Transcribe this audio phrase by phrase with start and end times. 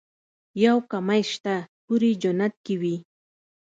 [0.63, 2.95] يو کمی شته حورې جنت کې وي.